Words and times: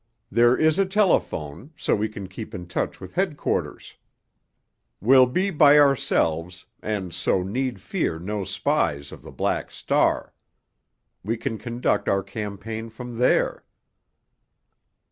There 0.31 0.57
is 0.57 0.79
a 0.79 0.85
telephone, 0.87 1.73
so 1.77 1.95
we 1.95 2.09
can 2.09 2.27
keep 2.27 2.55
in 2.55 2.65
touch 2.65 2.99
with 2.99 3.13
headquarters. 3.13 3.97
We'll 4.99 5.27
be 5.27 5.51
by 5.51 5.77
ourselves, 5.77 6.65
and 6.81 7.13
so 7.13 7.43
need 7.43 7.79
fear 7.79 8.17
no 8.17 8.43
spies 8.43 9.11
of 9.11 9.21
the 9.21 9.29
Black 9.31 9.69
Star. 9.69 10.33
We 11.23 11.37
can 11.37 11.59
conduct 11.59 12.09
our 12.09 12.23
campaign 12.23 12.89
from 12.89 13.19
there." 13.19 13.63